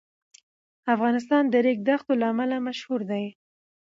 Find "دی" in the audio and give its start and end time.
3.11-3.25